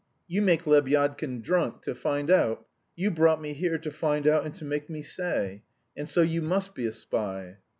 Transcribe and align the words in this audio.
"You 0.27 0.41
make 0.41 0.63
Lebyadkin 0.65 1.43
drunk 1.43 1.83
to 1.83 1.93
find 1.93 2.31
out. 2.31 2.65
You 2.95 3.11
brought 3.11 3.39
me 3.39 3.53
here 3.53 3.77
to 3.77 3.91
find 3.91 4.25
out 4.25 4.47
and 4.47 4.55
to 4.55 4.65
make 4.65 4.89
me 4.89 5.03
say. 5.03 5.61
And 5.95 6.09
so 6.09 6.23
you 6.23 6.41
must 6.41 6.73
be 6.73 6.87
a 6.87 6.91
spy." 6.91 7.57